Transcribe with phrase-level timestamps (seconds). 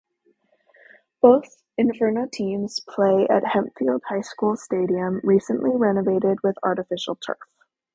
[1.21, 7.37] Both Inferno teams play at Hempfield High School's stadium, recently renovated with artificial turf.